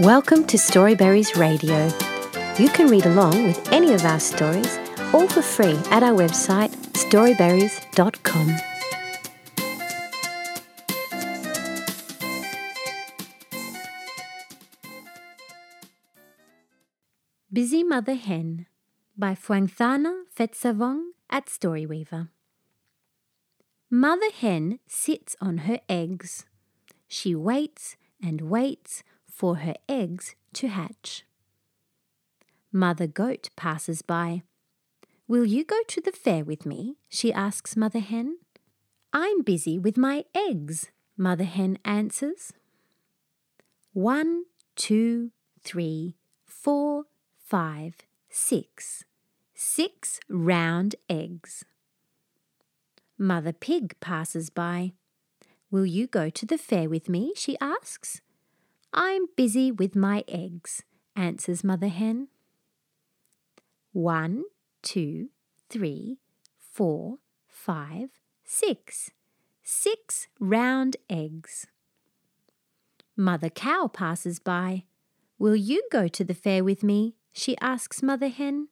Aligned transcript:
Welcome 0.00 0.46
to 0.46 0.56
Storyberries 0.56 1.36
Radio. 1.36 1.90
You 2.58 2.70
can 2.70 2.88
read 2.88 3.04
along 3.04 3.44
with 3.44 3.70
any 3.70 3.92
of 3.92 4.02
our 4.06 4.18
stories, 4.18 4.78
all 5.12 5.28
for 5.28 5.42
free, 5.42 5.78
at 5.90 6.02
our 6.02 6.16
website 6.16 6.70
storyberries.com. 6.94 8.56
Busy 17.52 17.84
Mother 17.84 18.14
Hen 18.14 18.64
by 19.18 19.34
Fuangthana 19.34 20.22
Fetsavong 20.34 21.10
at 21.28 21.44
Storyweaver. 21.48 22.30
Mother 23.90 24.30
Hen 24.30 24.78
sits 24.86 25.36
on 25.42 25.58
her 25.68 25.80
eggs. 25.90 26.46
She 27.06 27.34
waits 27.34 27.96
and 28.22 28.40
waits 28.40 29.02
for 29.40 29.56
her 29.56 29.72
eggs 29.88 30.34
to 30.52 30.68
hatch. 30.68 31.24
Mother 32.70 33.06
Goat 33.06 33.48
passes 33.56 34.02
by. 34.02 34.42
Will 35.26 35.46
you 35.46 35.64
go 35.64 35.78
to 35.88 36.02
the 36.02 36.12
fair 36.12 36.44
with 36.44 36.66
me? 36.66 36.96
she 37.08 37.32
asks 37.32 37.74
Mother 37.74 38.00
Hen. 38.00 38.36
I'm 39.14 39.40
busy 39.40 39.78
with 39.78 39.96
my 39.96 40.26
eggs, 40.34 40.90
Mother 41.16 41.44
Hen 41.44 41.78
answers. 41.86 42.52
One, 43.94 44.44
two, 44.76 45.30
three, 45.62 46.16
four, 46.44 47.04
five, 47.38 47.94
six. 48.28 49.04
Six 49.54 50.20
round 50.28 50.96
eggs. 51.08 51.64
Mother 53.16 53.54
Pig 53.54 53.98
passes 54.00 54.50
by. 54.50 54.92
Will 55.70 55.86
you 55.86 56.06
go 56.06 56.28
to 56.28 56.44
the 56.44 56.58
fair 56.58 56.90
with 56.90 57.08
me? 57.08 57.32
she 57.34 57.56
asks. 57.58 58.20
I'm 58.92 59.26
busy 59.36 59.70
with 59.70 59.94
my 59.94 60.24
eggs, 60.26 60.82
answers 61.14 61.62
Mother 61.62 61.86
Hen. 61.88 62.28
One, 63.92 64.44
two, 64.82 65.28
three, 65.68 66.18
four, 66.58 67.18
five, 67.46 68.08
six. 68.44 69.12
Six 69.62 70.26
round 70.40 70.96
eggs. 71.08 71.68
Mother 73.16 73.48
Cow 73.48 73.88
passes 73.92 74.40
by. 74.40 74.84
Will 75.38 75.54
you 75.54 75.82
go 75.92 76.08
to 76.08 76.24
the 76.24 76.34
fair 76.34 76.64
with 76.64 76.82
me? 76.82 77.14
she 77.32 77.56
asks 77.58 78.02
Mother 78.02 78.28
Hen. 78.28 78.68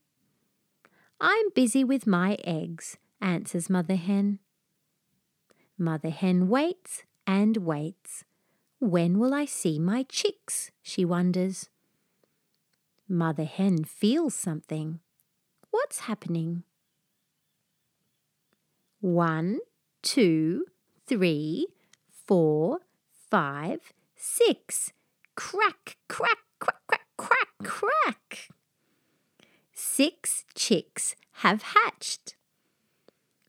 I'm 1.20 1.50
busy 1.54 1.84
with 1.84 2.06
my 2.06 2.36
eggs, 2.44 2.96
answers 3.20 3.70
Mother 3.70 3.94
Hen. 3.94 4.40
Mother 5.78 6.10
Hen 6.10 6.48
waits 6.48 7.04
and 7.26 7.58
waits. 7.58 8.24
When 8.80 9.18
will 9.18 9.34
I 9.34 9.44
see 9.44 9.78
my 9.78 10.04
chicks? 10.04 10.70
she 10.82 11.04
wonders. 11.04 11.68
Mother 13.08 13.44
Hen 13.44 13.84
feels 13.84 14.34
something. 14.34 15.00
What's 15.70 16.00
happening? 16.00 16.62
One, 19.00 19.58
two, 20.02 20.66
three, 21.06 21.66
four, 22.26 22.80
five, 23.30 23.92
six. 24.14 24.92
Crack, 25.34 25.96
crack, 26.08 26.38
crack, 26.60 26.82
crack, 26.86 27.06
crack, 27.16 27.48
crack. 27.64 28.48
Six 29.72 30.44
chicks 30.54 31.16
have 31.42 31.62
hatched. 31.62 32.36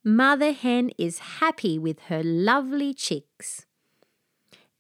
Mother 0.03 0.53
Hen 0.53 0.89
is 0.97 1.19
happy 1.19 1.77
with 1.77 1.99
her 2.08 2.23
lovely 2.23 2.93
chicks. 2.93 3.66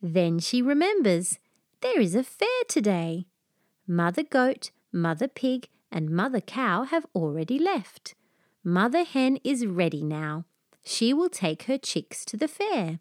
Then 0.01 0.39
she 0.39 0.61
remembers 0.61 1.39
there 1.81 1.99
is 1.99 2.15
a 2.15 2.23
fair 2.23 2.47
today. 2.67 3.25
Mother 3.87 4.23
Goat, 4.23 4.71
Mother 4.91 5.27
Pig, 5.27 5.67
and 5.91 6.09
Mother 6.09 6.41
Cow 6.41 6.83
have 6.83 7.05
already 7.15 7.57
left. 7.57 8.15
Mother 8.63 9.03
Hen 9.03 9.37
is 9.43 9.65
ready 9.65 10.03
now. 10.03 10.45
She 10.83 11.13
will 11.13 11.29
take 11.29 11.63
her 11.63 11.77
chicks 11.77 12.23
to 12.25 12.37
the 12.37 12.47
fair. 12.47 12.99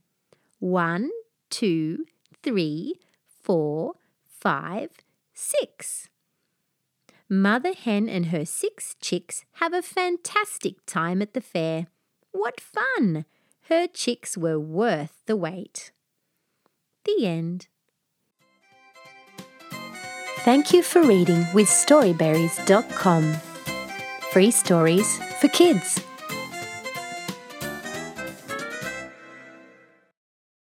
One, 0.58 1.10
two, 1.50 2.04
three, 2.42 2.94
four, 3.42 3.94
five, 4.26 4.90
six. 5.34 6.08
Mother 7.28 7.74
Hen 7.74 8.08
and 8.08 8.26
her 8.26 8.44
six 8.44 8.96
chicks 9.00 9.44
have 9.54 9.72
a 9.72 9.82
fantastic 9.82 10.84
time 10.86 11.20
at 11.20 11.34
the 11.34 11.40
fair. 11.40 11.88
What 12.32 12.60
fun! 12.60 13.24
Her 13.68 13.86
chicks 13.86 14.36
were 14.38 14.58
worth 14.58 15.22
the 15.26 15.36
wait. 15.36 15.92
The 17.08 17.26
end. 17.26 17.68
Thank 20.40 20.74
you 20.74 20.82
for 20.82 21.02
reading 21.02 21.46
with 21.54 21.66
Storyberries.com. 21.66 23.34
Free 24.30 24.50
stories 24.50 25.18
for 25.40 25.48
kids. 25.48 26.00